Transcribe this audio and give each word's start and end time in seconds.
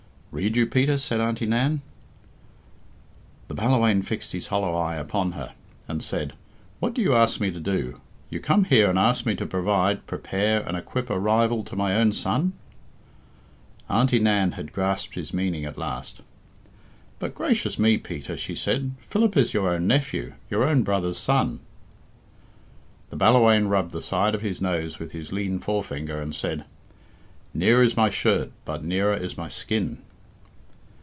"Read 0.33 0.55
you, 0.55 0.65
Peter?" 0.65 0.97
said 0.97 1.19
Auntie 1.19 1.45
Nan. 1.45 1.81
The 3.49 3.53
Ballawhaine 3.53 4.01
fixed 4.01 4.31
his 4.31 4.47
hollow 4.47 4.73
eye 4.73 4.95
upon 4.95 5.33
her, 5.33 5.51
and 5.89 6.01
said, 6.01 6.31
"What 6.79 6.93
do 6.93 7.01
you 7.01 7.13
ask 7.13 7.41
me 7.41 7.51
to 7.51 7.59
do? 7.59 7.99
You 8.29 8.39
come 8.39 8.63
here 8.63 8.89
and 8.89 8.97
ask 8.97 9.25
me 9.25 9.35
to 9.35 9.45
provide, 9.45 10.07
prepare, 10.07 10.61
and 10.65 10.77
equip 10.77 11.09
a 11.09 11.19
rival 11.19 11.65
to 11.65 11.75
my 11.75 11.97
own 11.97 12.13
son." 12.13 12.53
Auntie 13.89 14.19
Nan 14.19 14.53
had 14.53 14.71
grasped 14.71 15.15
his 15.15 15.33
meaning 15.33 15.65
at 15.65 15.77
last. 15.77 16.21
"But 17.19 17.35
gracious 17.35 17.77
me, 17.77 17.97
Peter," 17.97 18.37
she 18.37 18.55
said, 18.55 18.91
"Philip 19.09 19.35
is 19.35 19.53
your 19.53 19.67
own 19.67 19.85
nephew, 19.85 20.35
your 20.49 20.63
own 20.63 20.83
brother's 20.83 21.17
son." 21.17 21.59
The 23.09 23.17
Ballawhaine 23.17 23.67
rubbed 23.67 23.91
the 23.91 23.99
side 23.99 24.33
of 24.33 24.41
his 24.41 24.61
nose 24.61 24.97
with 24.97 25.11
his 25.11 25.33
lean 25.33 25.59
forefinger, 25.59 26.21
and 26.21 26.33
said, 26.33 26.63
"Near 27.53 27.83
is 27.83 27.97
my 27.97 28.09
shirt, 28.09 28.53
but 28.63 28.81
nearer 28.85 29.13
is 29.17 29.35
my 29.37 29.49
skin." 29.49 29.97